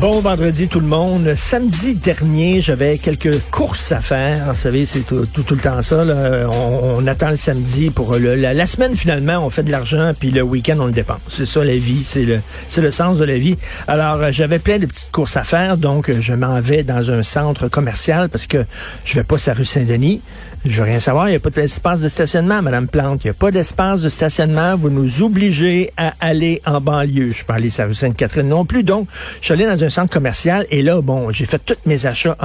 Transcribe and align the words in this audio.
Bon 0.00 0.20
vendredi 0.20 0.66
tout 0.66 0.80
le 0.80 0.86
monde. 0.86 1.34
Samedi 1.36 1.94
dernier, 1.94 2.62
j'avais 2.62 2.96
quelques 2.96 3.38
courses 3.50 3.92
à 3.92 4.00
faire. 4.00 4.54
Vous 4.54 4.58
savez, 4.58 4.86
c'est 4.86 5.00
tout, 5.00 5.26
tout, 5.26 5.44
le 5.50 5.60
temps 5.60 5.82
ça. 5.82 6.02
On, 6.50 7.06
attend 7.06 7.28
le 7.28 7.36
samedi 7.36 7.90
pour 7.90 8.16
le, 8.16 8.34
la, 8.34 8.66
semaine 8.66 8.96
finalement, 8.96 9.44
on 9.44 9.50
fait 9.50 9.62
de 9.62 9.70
l'argent, 9.70 10.12
puis 10.18 10.30
le 10.30 10.40
week-end 10.40 10.78
on 10.80 10.86
le 10.86 10.92
dépense. 10.92 11.18
C'est 11.28 11.44
ça 11.44 11.62
la 11.62 11.76
vie, 11.76 12.02
c'est 12.02 12.24
le 12.24 12.40
c'est 12.70 12.80
le 12.80 12.90
sens 12.90 13.18
de 13.18 13.24
la 13.24 13.36
vie. 13.36 13.58
Alors 13.88 14.22
euh, 14.22 14.32
j'avais 14.32 14.58
plein 14.58 14.78
de 14.78 14.86
petites 14.86 15.10
courses 15.12 15.36
à 15.36 15.44
faire, 15.44 15.76
donc 15.76 16.08
euh, 16.08 16.16
je 16.18 16.32
m'en 16.32 16.62
vais 16.62 16.82
dans 16.82 17.10
un 17.10 17.22
centre 17.22 17.68
commercial 17.68 18.30
parce 18.30 18.46
que 18.46 18.64
je 19.04 19.14
vais 19.16 19.24
pas 19.24 19.36
sur 19.36 19.54
rue 19.54 19.66
Saint-Denis. 19.66 20.22
Je 20.66 20.76
veux 20.76 20.88
rien 20.88 21.00
savoir, 21.00 21.28
il 21.28 21.30
n'y 21.30 21.36
a 21.36 21.40
pas 21.40 21.48
d'espace 21.48 22.02
de 22.02 22.08
stationnement, 22.08 22.60
Madame 22.60 22.86
Plante. 22.86 23.24
Il 23.24 23.28
n'y 23.28 23.30
a 23.30 23.34
pas 23.34 23.50
d'espace 23.50 24.02
de 24.02 24.10
stationnement. 24.10 24.76
Vous 24.76 24.90
nous 24.90 25.22
obligez 25.22 25.90
à 25.96 26.12
aller 26.20 26.60
en 26.66 26.82
banlieue. 26.82 27.30
Je 27.30 27.44
allé 27.50 27.70
sur 27.70 27.84
la 27.84 27.88
rue 27.88 27.94
Sainte-Catherine 27.94 28.46
non 28.46 28.66
plus. 28.66 28.82
Donc, 28.82 29.08
je 29.40 29.46
suis 29.46 29.54
allé 29.54 29.64
dans 29.64 29.82
un 29.82 29.88
centre 29.90 30.12
commercial 30.12 30.66
et 30.70 30.82
là, 30.82 31.00
bon, 31.00 31.30
j'ai 31.30 31.44
fait 31.44 31.58
tous 31.64 31.76
mes 31.86 32.06
achats 32.06 32.36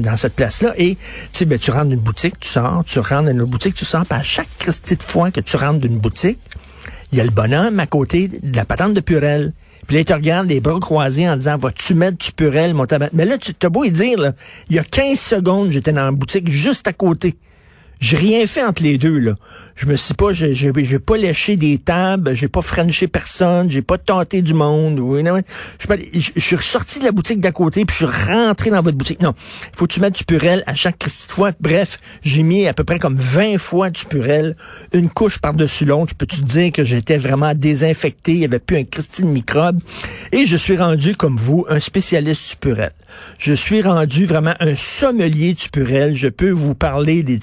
dans 0.00 0.16
cette 0.16 0.34
place-là. 0.34 0.74
Et, 0.78 0.96
tu 1.32 1.46
ben, 1.46 1.58
tu 1.58 1.70
rentres 1.70 1.88
d'une 1.88 2.00
boutique, 2.00 2.40
tu 2.40 2.48
sors, 2.48 2.84
tu 2.84 2.98
rentres 2.98 3.24
dans 3.24 3.30
une 3.30 3.42
autre 3.42 3.50
boutique, 3.50 3.74
tu 3.74 3.84
sors. 3.84 4.04
Puis 4.04 4.18
à 4.18 4.22
chaque 4.22 4.48
petite 4.58 5.02
fois 5.02 5.30
que 5.30 5.40
tu 5.40 5.56
rentres 5.56 5.80
d'une 5.80 5.98
boutique, 5.98 6.38
il 7.12 7.18
y 7.18 7.20
a 7.20 7.24
le 7.24 7.30
bonhomme 7.30 7.78
à 7.78 7.86
côté 7.86 8.28
de 8.28 8.56
la 8.56 8.64
patente 8.64 8.94
de 8.94 9.00
Purel. 9.00 9.52
Puis 9.86 9.96
là, 9.96 10.00
il 10.00 10.04
te 10.04 10.12
regarde 10.12 10.48
les 10.48 10.60
bras 10.60 10.80
croisés 10.80 11.28
en 11.28 11.36
disant, 11.36 11.56
vas-tu 11.56 11.94
mettre 11.94 12.18
du 12.18 12.32
Purel, 12.32 12.74
mon 12.74 12.86
tabac? 12.86 13.10
Mais 13.12 13.24
là, 13.24 13.38
tu 13.38 13.54
t'as 13.54 13.68
beau 13.68 13.84
y 13.84 13.90
dire, 13.90 14.18
là, 14.18 14.32
il 14.70 14.76
y 14.76 14.78
a 14.78 14.84
15 14.84 15.18
secondes, 15.18 15.70
j'étais 15.70 15.92
dans 15.92 16.04
la 16.04 16.10
boutique 16.10 16.48
juste 16.48 16.88
à 16.88 16.92
côté. 16.92 17.36
J'ai 18.00 18.16
rien 18.16 18.46
fait 18.46 18.62
entre 18.62 18.82
les 18.82 18.98
deux, 18.98 19.18
là. 19.18 19.34
Je 19.76 19.86
me 19.86 19.96
suis 19.96 20.14
pas, 20.14 20.32
j'ai, 20.32 20.54
j'ai, 20.54 20.98
pas 20.98 21.16
léché 21.16 21.56
des 21.56 21.78
tables, 21.78 22.34
j'ai 22.34 22.48
pas 22.48 22.60
frenché 22.60 23.08
personne, 23.08 23.70
j'ai 23.70 23.82
pas 23.82 23.98
tenté 23.98 24.42
du 24.42 24.54
monde. 24.54 25.00
Oui, 25.00 25.22
non, 25.22 25.40
je, 25.78 26.30
suis 26.40 26.56
ressorti 26.56 26.98
de 26.98 27.04
la 27.04 27.12
boutique 27.12 27.40
d'à 27.40 27.50
côté, 27.50 27.84
puis 27.84 27.96
je 27.98 28.06
suis 28.06 28.32
rentré 28.32 28.70
dans 28.70 28.82
votre 28.82 28.96
boutique. 28.96 29.20
Non, 29.20 29.32
faut 29.74 29.86
que 29.86 29.94
tu 29.94 30.00
mettes 30.00 30.16
du 30.16 30.24
purel 30.24 30.62
à 30.66 30.74
chaque 30.74 31.02
fois. 31.28 31.52
Bref, 31.60 31.98
j'ai 32.22 32.42
mis 32.42 32.66
à 32.66 32.74
peu 32.74 32.84
près 32.84 32.98
comme 32.98 33.16
20 33.16 33.58
fois 33.58 33.90
du 33.90 34.04
purel, 34.04 34.56
une 34.92 35.08
couche 35.08 35.38
par-dessus 35.38 35.84
l'autre. 35.84 36.10
Je 36.10 36.14
peux 36.14 36.26
te 36.26 36.40
dire 36.40 36.72
que 36.72 36.84
j'étais 36.84 37.18
vraiment 37.18 37.54
désinfecté, 37.54 38.32
il 38.32 38.38
y 38.40 38.44
avait 38.44 38.58
plus 38.58 38.76
un 38.76 38.84
Christine 38.84 39.30
microbe? 39.30 39.80
Et 40.32 40.46
je 40.46 40.56
suis 40.56 40.76
rendu, 40.76 41.16
comme 41.16 41.36
vous, 41.36 41.66
un 41.68 41.80
spécialiste 41.80 42.50
du 42.50 42.56
purel. 42.56 42.92
Je 43.38 43.52
suis 43.52 43.82
rendu 43.82 44.26
vraiment 44.26 44.54
un 44.60 44.76
sommelier 44.76 45.54
du 45.54 45.68
purel. 45.68 46.14
Je 46.14 46.28
peux 46.28 46.50
vous 46.50 46.74
parler 46.74 47.22
des 47.22 47.36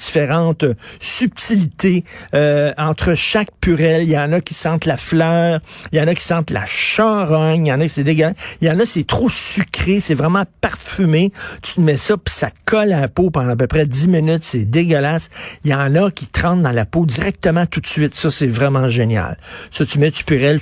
différentes 0.51 0.66
subtilités 1.00 2.03
euh, 2.34 2.73
entre 2.78 3.16
chaque 3.16 3.50
purel. 3.59 4.03
Il 4.03 4.09
y 4.09 4.17
en 4.17 4.31
a 4.34 4.41
qui 4.41 4.53
sentent 4.53 4.85
la 4.85 4.97
fleur, 4.97 5.59
il 5.91 6.00
y 6.00 6.01
en 6.01 6.07
a 6.07 6.16
qui 6.16 6.23
sentent 6.23 6.51
la 6.51 6.66
charogne, 6.66 7.67
il 7.67 7.69
y 7.69 7.73
en 7.73 7.79
a 7.79 7.84
qui 7.84 7.89
c'est 7.89 8.03
dégueulasse, 8.03 8.35
il 8.62 8.67
y 8.67 8.72
en 8.72 8.79
a 8.79 8.85
c'est 8.85 9.06
trop 9.06 9.29
sucré, 9.29 10.00
c'est 10.00 10.13
vraiment 10.13 10.44
parfumé. 10.62 11.31
Tu 11.62 11.75
te 11.75 11.81
mets 11.81 11.97
ça 11.97 12.17
puis 12.17 12.34
ça 12.34 12.50
colle 12.66 12.94
à 12.94 13.01
la 13.01 13.07
peau 13.07 13.29
pendant 13.29 13.51
à 13.51 13.56
peu 13.56 13.67
près 13.67 13.85
10 13.85 14.07
minutes, 14.07 14.44
c'est 14.44 14.66
dégueulasse. 14.66 15.29
Il 15.63 15.72
y 15.72 15.73
en 15.73 15.95
a 15.95 16.12
qui 16.12 16.28
te 16.28 16.41
rentrent 16.41 16.63
dans 16.63 16.72
la 16.72 16.85
peau 16.85 17.06
directement 17.06 17.66
tout 17.66 17.81
de 17.81 17.88
suite. 17.88 18.16
Ça 18.16 18.31
c'est 18.31 18.47
vraiment 18.47 18.89
génial. 18.89 19.38
Ça 19.72 19.85
tu 19.85 20.00
mets 20.00 20.12
du 20.12 20.23
purel, 20.23 20.59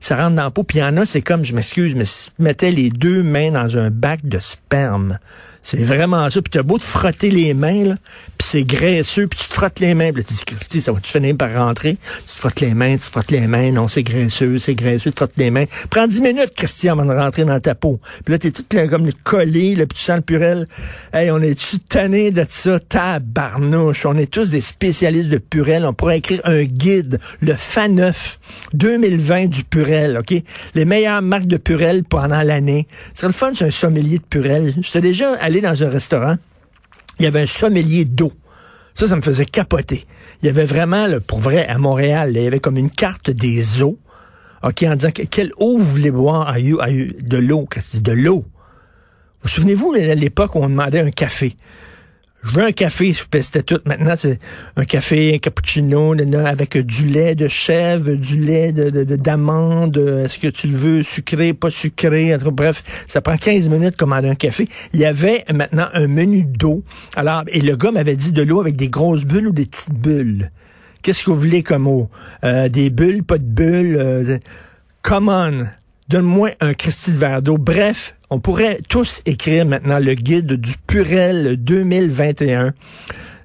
ça 0.00 0.16
rentre 0.16 0.36
dans 0.36 0.44
la 0.44 0.50
peau 0.50 0.62
puis 0.62 0.78
il 0.78 0.82
y 0.82 0.84
en 0.84 0.96
a 0.96 1.04
c'est 1.04 1.22
comme 1.22 1.44
je 1.44 1.54
m'excuse 1.54 1.94
mais 1.94 2.04
si 2.04 2.26
tu 2.26 2.42
mettais 2.42 2.70
les 2.70 2.90
deux 2.90 3.22
mains 3.22 3.50
dans 3.50 3.76
un 3.76 3.90
bac 3.90 4.20
de 4.24 4.38
sperme. 4.38 5.18
C'est 5.62 5.82
vraiment 5.82 6.28
ça. 6.30 6.40
Puis 6.42 6.50
t'as 6.50 6.62
beau 6.62 6.78
te 6.78 6.84
frotter 6.84 7.30
les 7.30 7.54
mains, 7.54 7.84
là, 7.84 7.94
puis 8.38 8.48
c'est 8.48 8.62
puis 9.02 9.38
tu 9.38 9.48
te 9.48 9.54
frottes 9.54 9.80
les 9.80 9.94
mains. 9.94 10.12
Puis 10.12 10.22
là, 10.22 10.28
tu 10.28 10.34
dis, 10.34 10.44
Christy, 10.44 10.80
ça 10.80 10.92
va-tu 10.92 11.10
finir 11.10 11.36
par 11.36 11.52
rentrer? 11.54 11.96
Tu 12.26 12.34
te 12.34 12.38
frottes 12.38 12.60
les 12.60 12.74
mains, 12.74 12.92
tu 12.92 13.04
te 13.04 13.10
frottes 13.10 13.30
les 13.30 13.46
mains. 13.46 13.72
Non, 13.72 13.88
c'est 13.88 14.02
graisseux, 14.02 14.58
c'est 14.58 14.74
graisseux, 14.74 15.10
tu 15.10 15.12
te 15.12 15.16
frottes 15.18 15.36
les 15.36 15.50
mains. 15.50 15.64
Prends 15.90 16.06
10 16.06 16.20
minutes, 16.20 16.52
Christian, 16.56 16.98
avant 16.98 17.04
de 17.04 17.18
rentrer 17.18 17.44
dans 17.44 17.60
ta 17.60 17.74
peau. 17.74 18.00
Puis 18.24 18.32
là, 18.32 18.38
t'es 18.38 18.50
tout 18.50 18.64
là, 18.72 18.86
comme 18.88 19.10
collé, 19.24 19.74
puis 19.76 19.86
tu 19.96 20.02
sens 20.02 20.16
le 20.16 20.22
purel. 20.22 20.68
Hey, 21.12 21.30
on 21.30 21.40
est-tu 21.40 21.78
tanné 21.80 22.30
de 22.30 22.44
ça? 22.48 22.78
Tabarnouche. 22.78 24.06
On 24.06 24.16
est 24.16 24.30
tous 24.30 24.50
des 24.50 24.60
spécialistes 24.60 25.28
de 25.28 25.38
purel. 25.38 25.84
On 25.84 25.92
pourrait 25.92 26.18
écrire 26.18 26.40
un 26.44 26.64
guide, 26.64 27.18
le 27.40 27.54
FA9 27.54 28.38
2020 28.74 29.46
du 29.46 29.64
purel, 29.64 30.18
OK? 30.18 30.34
Les 30.74 30.84
meilleures 30.84 31.22
marques 31.22 31.46
de 31.46 31.56
purel 31.56 32.04
pendant 32.04 32.42
l'année. 32.42 32.86
Ce 33.14 33.20
serait 33.20 33.28
le 33.28 33.32
fun, 33.32 33.52
c'est 33.54 33.66
un 33.66 33.70
sommelier 33.70 34.18
de 34.18 34.24
purel. 34.24 34.74
J'étais 34.80 35.00
déjà 35.00 35.34
allé 35.34 35.60
dans 35.60 35.82
un 35.82 35.88
restaurant. 35.88 36.36
Il 37.18 37.24
y 37.24 37.26
avait 37.26 37.42
un 37.42 37.46
sommelier 37.46 38.04
d'eau. 38.04 38.32
Ça, 38.94 39.06
ça 39.08 39.16
me 39.16 39.22
faisait 39.22 39.46
capoter. 39.46 40.04
Il 40.42 40.46
y 40.46 40.48
avait 40.48 40.64
vraiment, 40.64 41.06
là, 41.06 41.20
pour 41.20 41.38
vrai, 41.38 41.66
à 41.66 41.78
Montréal, 41.78 42.32
là, 42.32 42.40
il 42.40 42.44
y 42.44 42.46
avait 42.46 42.60
comme 42.60 42.76
une 42.76 42.90
carte 42.90 43.30
des 43.30 43.82
eaux. 43.82 43.98
OK, 44.62 44.82
en 44.82 44.94
disant 44.94 45.10
que- 45.12 45.22
quelle 45.22 45.52
eau 45.58 45.78
vous 45.78 45.84
voulez 45.84 46.10
boire? 46.10 46.48
Ah, 46.48 46.58
you- 46.58 46.78
de 46.80 47.36
l'eau, 47.38 47.66
de 47.94 48.12
l'eau. 48.12 48.44
Vous 49.42 49.48
souvenez-vous, 49.48 49.92
à 49.94 50.14
l'époque, 50.14 50.54
on 50.56 50.68
demandait 50.68 51.00
un 51.00 51.10
café? 51.10 51.56
Je 52.42 52.52
veux 52.52 52.64
un 52.64 52.72
café, 52.72 53.12
c'était 53.12 53.62
tout. 53.62 53.80
Maintenant, 53.84 54.14
c'est 54.16 54.38
un 54.76 54.84
café, 54.84 55.34
un 55.34 55.38
cappuccino, 55.38 56.14
avec 56.46 56.78
du 56.78 57.06
lait 57.06 57.34
de 57.34 57.48
chèvre, 57.48 58.12
du 58.14 58.38
lait 58.38 58.72
de, 58.72 58.88
de- 58.88 59.16
d'amande. 59.16 59.98
Est-ce 59.98 60.38
que 60.38 60.48
tu 60.48 60.68
le 60.68 60.76
veux 60.76 61.02
sucré, 61.02 61.52
pas 61.52 61.70
sucré? 61.70 62.34
Bref, 62.50 62.82
ça 63.06 63.20
prend 63.20 63.36
15 63.36 63.68
minutes 63.68 63.92
de 63.92 63.96
commander 63.96 64.30
un 64.30 64.34
café. 64.34 64.68
Il 64.94 65.00
y 65.00 65.04
avait 65.04 65.44
maintenant 65.52 65.88
un 65.92 66.06
menu 66.06 66.44
d'eau. 66.44 66.82
Alors, 67.14 67.44
et 67.48 67.60
le 67.60 67.76
gars 67.76 67.90
m'avait 67.92 68.16
dit 68.16 68.32
de 68.32 68.42
l'eau 68.42 68.60
avec 68.60 68.74
des 68.74 68.88
grosses 68.88 69.26
bulles 69.26 69.48
ou 69.48 69.52
des 69.52 69.66
petites 69.66 69.92
bulles. 69.92 70.50
Qu'est-ce 71.02 71.24
que 71.24 71.30
vous 71.30 71.40
voulez 71.40 71.62
comme 71.62 71.86
eau? 71.86 72.08
Euh, 72.44 72.70
des 72.70 72.88
bulles, 72.88 73.22
pas 73.22 73.36
de 73.38 73.44
bulles? 73.44 73.96
euh, 73.98 74.38
come 75.02 75.28
on! 75.28 75.66
Donne-moi 76.08 76.50
un 76.60 76.74
Christy 76.74 77.12
de 77.12 77.40
d'eau. 77.40 77.56
Bref, 77.58 78.16
on 78.30 78.38
pourrait 78.38 78.78
tous 78.88 79.22
écrire 79.26 79.66
maintenant 79.66 79.98
le 79.98 80.14
guide 80.14 80.52
du 80.52 80.74
Purel 80.86 81.56
2021. 81.56 82.72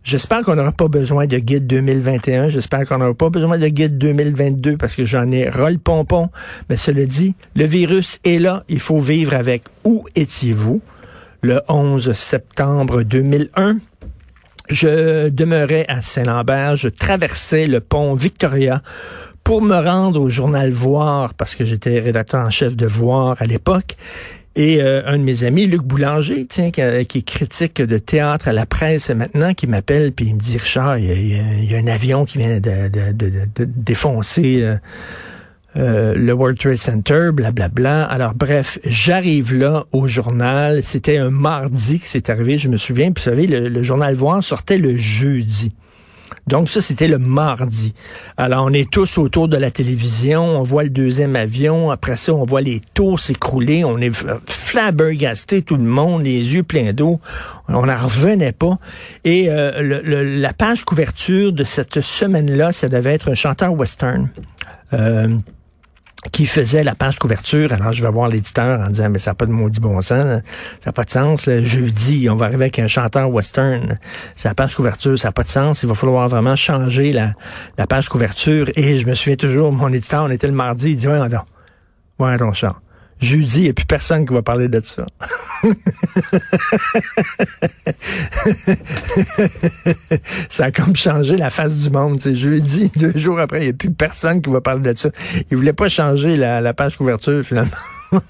J'espère 0.03 0.43
qu'on 0.43 0.55
n'aura 0.55 0.71
pas 0.71 0.87
besoin 0.87 1.25
de 1.25 1.39
guide 1.39 1.65
2021. 1.65 2.49
J'espère 2.49 2.85
qu'on 2.85 2.99
n'aura 2.99 3.15
pas 3.15 3.31
besoin 3.31 3.57
de 3.57 3.67
guide 3.67 3.97
2022 3.97 4.77
parce 4.77 4.95
que 4.95 5.03
j'en 5.03 5.31
ai 5.31 5.49
ras 5.49 5.71
le 5.71 5.79
pompon. 5.79 6.29
Mais 6.69 6.77
cela 6.77 7.05
dit, 7.05 7.33
le 7.55 7.65
virus 7.65 8.19
est 8.23 8.37
là. 8.37 8.63
Il 8.69 8.79
faut 8.79 8.99
vivre 8.99 9.33
avec. 9.33 9.63
Où 9.83 10.05
étiez-vous 10.15 10.81
le 11.41 11.61
11 11.67 12.13
septembre 12.13 13.01
2001? 13.01 13.77
Je 14.69 15.29
demeurais 15.29 15.85
à 15.87 16.01
Saint-Lambert, 16.01 16.75
je 16.75 16.89
traversais 16.89 17.67
le 17.67 17.81
pont 17.81 18.13
Victoria 18.15 18.81
pour 19.43 19.61
me 19.61 19.75
rendre 19.75 20.21
au 20.21 20.29
journal 20.29 20.71
Voir, 20.71 21.35
parce 21.35 21.55
que 21.55 21.65
j'étais 21.65 21.99
rédacteur 21.99 22.45
en 22.45 22.49
chef 22.49 22.75
de 22.75 22.87
Voir 22.87 23.39
à 23.39 23.45
l'époque. 23.45 23.95
Et 24.57 24.81
euh, 24.81 25.01
un 25.05 25.17
de 25.17 25.23
mes 25.23 25.43
amis, 25.43 25.65
Luc 25.65 25.81
Boulanger, 25.81 26.45
tiens, 26.47 26.71
qui, 26.71 26.81
euh, 26.81 27.03
qui 27.03 27.17
est 27.17 27.21
critique 27.27 27.81
de 27.81 27.97
théâtre 27.97 28.47
à 28.47 28.53
la 28.53 28.65
presse 28.65 29.09
maintenant, 29.09 29.53
qui 29.53 29.67
m'appelle 29.67 30.13
puis 30.13 30.27
il 30.27 30.35
me 30.35 30.39
dit 30.39 30.57
Richard, 30.57 30.97
il 30.97 31.65
y 31.65 31.75
a, 31.75 31.77
un 31.77 31.87
avion 31.87 32.23
qui 32.23 32.37
vient 32.37 32.59
de, 32.59 32.87
de- 32.87 33.11
de- 33.11 33.29
de- 33.53 33.69
défoncer 33.75 34.59
euh, 34.61 34.77
euh, 35.75 36.13
le 36.15 36.31
World 36.31 36.57
Trade 36.57 36.77
Center, 36.77 37.31
blablabla. 37.33 38.05
Alors 38.05 38.33
bref, 38.33 38.79
j'arrive 38.85 39.53
là 39.53 39.85
au 39.91 40.07
journal. 40.07 40.83
C'était 40.83 41.17
un 41.17 41.31
mardi 41.31 41.99
que 41.99 42.07
c'est 42.07 42.29
arrivé, 42.29 42.57
je 42.57 42.69
me 42.69 42.77
souviens. 42.77 43.11
Puis 43.11 43.25
vous 43.25 43.29
savez, 43.31 43.47
le, 43.47 43.67
le 43.67 43.83
journal 43.83 44.15
Voir 44.15 44.41
sortait 44.41 44.77
le 44.77 44.95
jeudi. 44.95 45.73
Donc 46.47 46.69
ça, 46.69 46.81
c'était 46.81 47.07
le 47.07 47.17
mardi. 47.17 47.93
Alors, 48.37 48.65
on 48.65 48.73
est 48.73 48.89
tous 48.89 49.17
autour 49.17 49.47
de 49.47 49.57
la 49.57 49.71
télévision, 49.71 50.43
on 50.43 50.63
voit 50.63 50.83
le 50.83 50.89
deuxième 50.89 51.35
avion, 51.35 51.91
après 51.91 52.15
ça, 52.15 52.33
on 52.33 52.45
voit 52.45 52.61
les 52.61 52.81
tours 52.93 53.19
s'écrouler, 53.19 53.83
on 53.83 53.97
est 53.97 54.11
flabbergasté, 54.47 55.61
tout 55.61 55.77
le 55.77 55.83
monde, 55.83 56.23
les 56.23 56.53
yeux 56.53 56.63
pleins 56.63 56.93
d'eau, 56.93 57.19
on 57.67 57.85
n'en 57.85 57.97
revenait 57.97 58.51
pas. 58.51 58.77
Et 59.23 59.49
euh, 59.49 60.01
la 60.39 60.53
page 60.53 60.83
couverture 60.83 61.51
de 61.51 61.63
cette 61.63 62.01
semaine-là, 62.01 62.71
ça 62.71 62.89
devait 62.89 63.13
être 63.13 63.31
un 63.31 63.35
chanteur 63.35 63.73
western. 63.73 64.29
Euh, 64.93 65.35
qui 66.31 66.45
faisait 66.45 66.83
la 66.83 66.95
page 66.95 67.19
couverture. 67.19 67.71
Alors, 67.73 67.93
je 67.93 68.01
vais 68.01 68.11
voir 68.11 68.29
l'éditeur 68.29 68.79
en 68.79 68.87
disant, 68.87 69.09
mais 69.09 69.19
ça 69.19 69.31
n'a 69.31 69.35
pas 69.35 69.45
de 69.45 69.51
maudit 69.51 69.79
bon 69.79 70.01
sens, 70.01 70.11
ça 70.11 70.41
n'a 70.87 70.91
pas 70.91 71.03
de 71.03 71.09
sens. 71.09 71.49
Jeudi, 71.61 72.27
on 72.29 72.35
va 72.35 72.45
arriver 72.47 72.65
avec 72.65 72.79
un 72.79 72.87
chanteur 72.87 73.29
western. 73.29 73.99
C'est 74.35 74.47
la 74.47 74.55
page 74.55 74.75
couverture, 74.75 75.17
ça 75.17 75.29
n'a 75.29 75.31
pas 75.31 75.43
de 75.43 75.49
sens. 75.49 75.83
Il 75.83 75.89
va 75.89 75.95
falloir 75.95 76.27
vraiment 76.29 76.55
changer 76.55 77.11
la, 77.11 77.33
la 77.77 77.87
page 77.87 78.09
couverture. 78.09 78.69
Et 78.75 78.99
je 78.99 79.05
me 79.05 79.13
souviens 79.13 79.35
toujours, 79.35 79.71
mon 79.71 79.89
éditeur, 79.89 80.23
on 80.23 80.31
était 80.31 80.47
le 80.47 80.53
mardi, 80.53 80.91
il 80.91 80.97
dit, 80.97 81.07
ouais, 81.07 81.29
non, 81.29 81.41
ouais, 82.19 82.37
non, 82.37 82.53
chant. 82.53 82.75
Jeudi, 83.21 83.59
il 83.59 83.63
n'y 83.63 83.69
a 83.69 83.73
plus 83.73 83.85
personne 83.85 84.25
qui 84.25 84.33
va 84.33 84.41
parler 84.41 84.67
de 84.67 84.81
ça. 84.83 85.05
ça 90.49 90.65
a 90.65 90.71
comme 90.71 90.95
changé 90.95 91.37
la 91.37 91.49
face 91.49 91.77
du 91.77 91.89
monde. 91.89 92.19
C'est 92.19 92.35
jeudi, 92.35 92.91
deux 92.97 93.13
jours 93.15 93.39
après, 93.39 93.61
il 93.61 93.63
n'y 93.63 93.69
a 93.69 93.73
plus 93.73 93.91
personne 93.91 94.41
qui 94.41 94.49
va 94.49 94.59
parler 94.59 94.93
de 94.93 94.97
ça. 94.97 95.09
Il 95.49 95.57
voulait 95.57 95.73
pas 95.73 95.87
changer 95.87 96.35
la, 96.35 96.73
page 96.73 96.97
couverture, 96.97 97.41
finalement. 97.43 97.71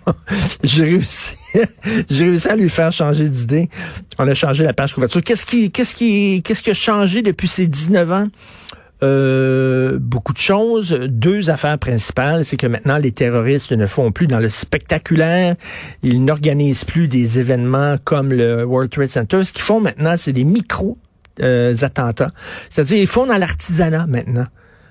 j'ai 0.63 0.83
réussi, 0.83 1.35
j'ai 2.09 2.25
réussi 2.25 2.47
à 2.47 2.55
lui 2.55 2.69
faire 2.69 2.93
changer 2.93 3.27
d'idée. 3.27 3.69
On 4.19 4.27
a 4.27 4.35
changé 4.35 4.63
la 4.63 4.73
page 4.73 4.93
couverture. 4.93 5.21
Qu'est-ce 5.23 5.45
qui, 5.45 5.71
qu'est-ce 5.71 5.95
qui, 5.95 6.43
qu'est-ce 6.43 6.61
qui 6.61 6.69
a 6.69 6.75
changé 6.75 7.21
depuis 7.23 7.47
ces 7.47 7.67
19 7.67 8.11
ans? 8.11 8.27
Euh, 9.05 9.99
beaucoup 9.99 10.33
de 10.33 10.39
choses. 10.39 10.91
Deux 10.91 11.49
affaires 11.49 11.77
principales, 11.77 12.43
c'est 12.43 12.57
que 12.57 12.65
maintenant 12.65 12.97
les 12.97 13.11
terroristes 13.11 13.71
ne 13.71 13.85
font 13.85 14.11
plus 14.11 14.25
dans 14.25 14.39
le 14.39 14.49
spectaculaire. 14.49 15.55
Ils 16.01 16.23
n'organisent 16.23 16.85
plus 16.85 17.07
des 17.07 17.39
événements 17.39 17.97
comme 18.03 18.33
le 18.33 18.63
World 18.65 18.89
Trade 18.89 19.09
Center. 19.09 19.43
Ce 19.43 19.51
qu'ils 19.51 19.61
font 19.61 19.79
maintenant, 19.79 20.15
c'est 20.17 20.33
des 20.33 20.43
micro 20.43 20.97
euh, 21.41 21.75
attentats. 21.81 22.31
C'est-à-dire, 22.69 22.97
ils 22.97 23.07
font 23.07 23.27
dans 23.27 23.37
l'artisanat 23.37 24.07
maintenant. 24.07 24.47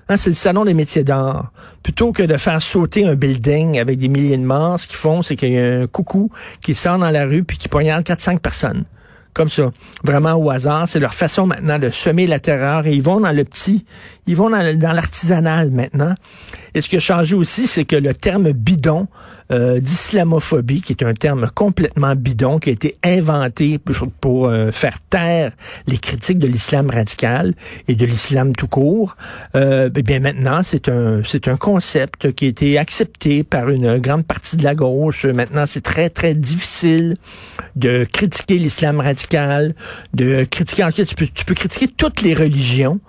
Hein, 0.07 0.17
c'est 0.17 0.29
le 0.29 0.35
salon 0.35 0.63
des 0.63 0.75
métiers 0.75 1.03
d'art. 1.03 1.51
Plutôt 1.83 2.13
que 2.13 2.23
de 2.23 2.37
faire 2.37 2.61
sauter 2.61 3.05
un 3.05 3.15
building 3.15 3.79
avec 3.79 3.99
des 3.99 4.07
milliers 4.07 4.37
de 4.37 4.43
morts, 4.43 4.79
ce 4.79 4.87
qu'ils 4.87 4.97
font, 4.97 5.23
c'est 5.23 5.35
qu'il 5.35 5.51
y 5.51 5.59
a 5.59 5.81
un 5.81 5.87
coucou 5.87 6.29
qui 6.61 6.73
sort 6.73 6.99
dans 6.99 7.09
la 7.09 7.25
rue 7.25 7.43
puis 7.43 7.57
qui 7.57 7.67
poignarde 7.67 8.05
4-5 8.05 8.39
personnes 8.39 8.85
comme 9.35 9.49
ça, 9.49 9.71
vraiment 10.03 10.33
au 10.33 10.49
hasard. 10.49 10.87
C'est 10.87 10.99
leur 10.99 11.13
façon 11.13 11.45
maintenant 11.45 11.77
de 11.77 11.89
semer 11.89 12.25
la 12.25 12.39
terreur 12.39 12.87
et 12.87 12.93
ils 12.93 13.03
vont 13.03 13.19
dans 13.19 13.33
le 13.33 13.43
petit, 13.43 13.85
ils 14.27 14.35
vont 14.35 14.49
dans 14.49 14.93
l'artisanal 14.93 15.71
maintenant. 15.71 16.15
Et 16.73 16.81
ce 16.81 16.89
qui 16.89 16.97
a 16.97 16.99
changé 16.99 17.35
aussi, 17.35 17.67
c'est 17.67 17.85
que 17.85 17.95
le 17.95 18.13
terme 18.13 18.51
bidon 18.51 19.07
euh, 19.51 19.79
d'islamophobie, 19.79 20.81
qui 20.81 20.93
est 20.93 21.03
un 21.03 21.13
terme 21.13 21.49
complètement 21.53 22.15
bidon, 22.15 22.59
qui 22.59 22.69
a 22.69 22.73
été 22.73 22.97
inventé 23.03 23.79
pour, 24.19 24.47
euh, 24.47 24.71
faire 24.71 24.97
taire 25.09 25.51
les 25.87 25.97
critiques 25.97 26.39
de 26.39 26.47
l'islam 26.47 26.89
radical 26.89 27.53
et 27.87 27.95
de 27.95 28.05
l'islam 28.05 28.55
tout 28.55 28.67
court, 28.67 29.15
euh, 29.55 29.89
eh 29.95 30.01
bien 30.01 30.19
maintenant, 30.19 30.61
c'est 30.63 30.89
un, 30.89 31.21
c'est 31.25 31.47
un 31.47 31.57
concept 31.57 32.33
qui 32.33 32.45
a 32.45 32.47
été 32.49 32.77
accepté 32.77 33.43
par 33.43 33.69
une 33.69 33.99
grande 33.99 34.25
partie 34.25 34.57
de 34.57 34.63
la 34.63 34.75
gauche. 34.75 35.25
Maintenant, 35.25 35.65
c'est 35.67 35.83
très, 35.83 36.09
très 36.09 36.33
difficile 36.33 37.15
de 37.75 38.05
critiquer 38.11 38.57
l'islam 38.57 38.99
radical, 38.99 39.75
de 40.13 40.43
critiquer, 40.45 41.05
tu 41.05 41.15
peux, 41.15 41.27
tu 41.27 41.45
peux 41.45 41.53
critiquer 41.53 41.87
toutes 41.87 42.21
les 42.21 42.33
religions, 42.33 42.99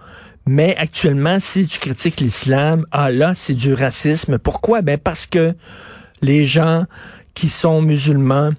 mais 0.47 0.77
actuellement, 0.77 1.39
si 1.41 1.67
tu 1.67 1.81
critiques 1.81 2.21
l'islam, 2.21 2.87
ah 2.93 3.11
là, 3.11 3.33
c'est 3.35 3.55
du 3.55 3.75
racisme. 3.75 4.39
Pourquoi? 4.39 4.81
Ben 4.81 4.99
parce 4.99 5.27
que 5.27 5.55
les 6.23 6.45
gens 6.45 6.85
qui 7.35 7.49
sont 7.49 7.83
musulmans 7.83 8.53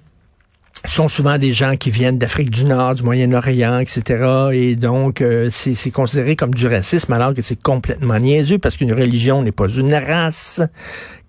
sont 0.84 1.08
souvent 1.08 1.38
des 1.38 1.52
gens 1.52 1.76
qui 1.76 1.90
viennent 1.90 2.18
d'Afrique 2.18 2.50
du 2.50 2.64
Nord, 2.64 2.94
du 2.94 3.02
Moyen-Orient, 3.02 3.78
etc. 3.80 4.50
Et 4.52 4.76
donc, 4.76 5.20
euh, 5.20 5.50
c'est 5.50 5.90
considéré 5.90 6.36
comme 6.36 6.54
du 6.54 6.66
racisme 6.66 7.12
alors 7.12 7.34
que 7.34 7.42
c'est 7.42 7.60
complètement 7.60 8.18
niaiseux 8.18 8.58
parce 8.58 8.76
qu'une 8.76 8.92
religion 8.92 9.42
n'est 9.42 9.52
pas 9.52 9.68
une 9.68 9.94
race. 9.94 10.62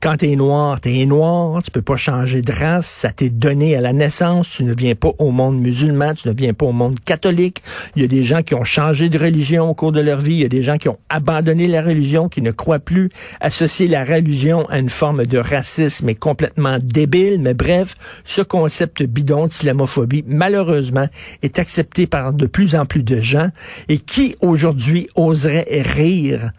Quand 0.02 0.16
t'es 0.16 0.38
noir, 0.38 0.80
t'es 0.80 1.06
noir, 1.06 1.62
tu 1.62 1.72
peux 1.72 1.82
pas 1.82 1.98
changer 1.98 2.42
de 2.42 2.54
race, 2.54 2.88
ça 2.88 3.12
t'est 3.12 3.30
donné 3.30 3.76
à 3.76 3.82
la 3.82 3.92
naissance, 3.92 4.50
tu 4.50 4.64
ne 4.64 4.74
viens 4.74 4.96
pas 4.96 5.12
au 5.18 5.32
monde 5.32 5.60
musulman, 5.60 6.14
tu 6.14 6.30
ne 6.30 6.34
viens 6.34 6.54
pas 6.54 6.68
au 6.68 6.72
monde 6.72 7.02
catholique. 7.02 7.62
Il 7.98 8.04
y 8.04 8.06
a 8.06 8.08
des 8.08 8.24
gens 8.24 8.42
qui 8.42 8.56
ont 8.56 8.64
changé 8.64 9.10
de 9.10 9.20
religion 9.20 9.70
au 9.70 9.74
cours 9.74 9.92
de 9.92 10.00
leur 10.00 10.22
vie, 10.22 10.36
il 10.36 10.40
y 10.40 10.46
a 10.46 10.50
des 10.50 10.64
gens 10.64 10.78
qui 10.78 10.88
ont 10.88 11.00
abandonné 11.10 11.68
la 11.68 11.82
religion, 11.82 12.30
qui 12.30 12.42
ne 12.42 12.52
croient 12.52 12.80
plus 12.80 13.10
associer 13.42 13.90
la 13.90 14.06
religion 14.06 14.66
à 14.70 14.80
une 14.80 14.88
forme 14.88 15.26
de 15.26 15.38
racisme 15.38 16.08
est 16.08 16.16
complètement 16.16 16.78
débile, 16.82 17.42
mais 17.42 17.54
bref, 17.54 17.96
ce 18.24 18.42
concept 18.42 19.04
bidon 19.04 19.48
d'islamophobie, 19.48 20.24
malheureusement, 20.26 21.10
est 21.44 21.60
accepté 21.60 22.08
par 22.08 22.32
de 22.32 22.46
plus 22.46 22.74
en 22.74 22.86
plus 22.86 23.04
de 23.04 23.20
gens 23.20 23.50
et 23.90 23.98
qui 24.00 24.38
aujourd'hui 24.40 25.10
oserait 25.16 25.68
rire 25.70 26.54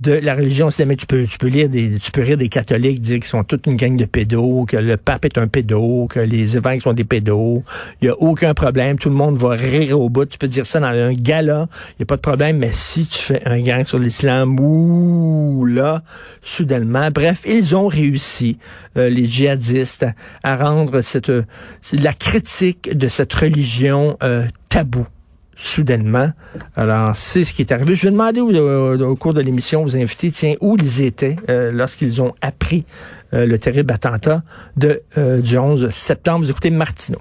de 0.00 0.12
la 0.12 0.34
religion 0.34 0.68
islamique. 0.68 1.00
Tu 1.00 1.06
peux, 1.06 1.24
tu 1.24 1.38
peux 1.38 1.48
lire 1.48 1.68
des, 1.68 1.98
tu 1.98 2.10
peux 2.10 2.22
rire 2.22 2.36
des 2.36 2.48
catholiques 2.48 3.00
dire 3.00 3.18
qu'ils 3.18 3.28
sont 3.28 3.44
toute 3.44 3.66
une 3.66 3.76
gang 3.76 3.96
de 3.96 4.04
pédos, 4.04 4.64
que 4.66 4.76
le 4.76 4.96
pape 4.96 5.24
est 5.24 5.38
un 5.38 5.48
pédo, 5.48 6.06
que 6.08 6.20
les 6.20 6.56
évêques 6.56 6.82
sont 6.82 6.92
des 6.92 7.04
pédos. 7.04 7.62
Il 8.00 8.06
y 8.06 8.08
a 8.08 8.14
aucun 8.20 8.54
problème. 8.54 8.98
Tout 8.98 9.10
le 9.10 9.14
monde 9.14 9.36
va 9.36 9.50
rire 9.50 10.00
au 10.00 10.08
bout. 10.08 10.26
Tu 10.26 10.38
peux 10.38 10.48
dire 10.48 10.66
ça 10.66 10.80
dans 10.80 10.86
un 10.86 11.12
gala. 11.12 11.68
Il 11.98 12.00
y 12.00 12.02
a 12.02 12.06
pas 12.06 12.16
de 12.16 12.22
problème. 12.22 12.58
Mais 12.58 12.72
si 12.72 13.06
tu 13.06 13.18
fais 13.18 13.42
un 13.46 13.60
gang 13.60 13.84
sur 13.84 13.98
l'islam, 13.98 14.58
ouh, 14.58 15.64
là, 15.66 16.02
soudainement. 16.42 17.10
Bref, 17.10 17.42
ils 17.46 17.76
ont 17.76 17.88
réussi, 17.88 18.58
euh, 18.96 19.08
les 19.08 19.26
djihadistes, 19.26 20.06
à 20.42 20.56
rendre 20.56 21.02
cette, 21.02 21.32
la 21.92 22.12
critique 22.12 22.96
de 22.96 23.08
cette 23.08 23.32
religion 23.32 24.16
euh, 24.22 24.46
tabou 24.68 25.06
soudainement. 25.60 26.32
Alors, 26.74 27.14
c'est 27.14 27.44
ce 27.44 27.52
qui 27.52 27.62
est 27.62 27.72
arrivé. 27.72 27.94
Je 27.94 28.04
vais 28.04 28.10
demander 28.10 28.40
au, 28.40 29.16
cours 29.16 29.34
de 29.34 29.40
l'émission 29.40 29.82
aux 29.84 29.96
invités, 29.96 30.30
tiens, 30.30 30.54
où 30.60 30.76
ils 30.80 31.02
étaient 31.02 31.36
euh, 31.48 31.70
lorsqu'ils 31.70 32.22
ont 32.22 32.34
appris 32.40 32.84
euh, 33.34 33.46
le 33.46 33.58
terrible 33.58 33.92
attentat 33.92 34.42
de, 34.76 35.02
euh, 35.18 35.40
du 35.40 35.58
11 35.58 35.90
septembre. 35.90 36.44
Vous 36.44 36.50
écoutez 36.50 36.70
Martineau. 36.70 37.20